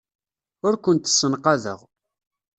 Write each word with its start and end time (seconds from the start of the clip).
Ur 0.67 0.75
kent-ssenqadeɣ. 0.83 1.79